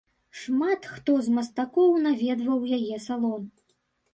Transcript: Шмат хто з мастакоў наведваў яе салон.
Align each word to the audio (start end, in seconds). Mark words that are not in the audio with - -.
Шмат 0.43 0.87
хто 0.93 1.17
з 1.27 1.33
мастакоў 1.35 1.91
наведваў 2.07 2.67
яе 2.79 2.97
салон. 3.07 3.43